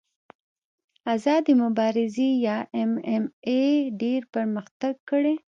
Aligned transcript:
آزادې 1.13 1.53
مبارزې 1.63 2.29
یا 2.47 2.57
ایم 2.75 2.91
ایم 3.07 3.25
اې 3.49 3.61
ډېر 4.01 4.21
پرمختګ 4.33 4.93
کړی. 5.09 5.35